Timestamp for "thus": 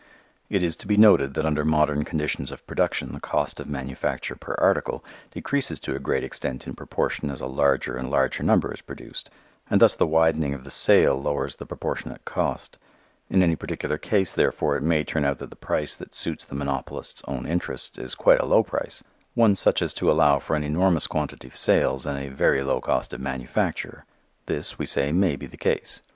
9.79-9.95